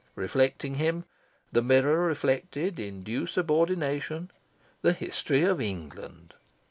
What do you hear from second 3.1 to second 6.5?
subordination, the history of England.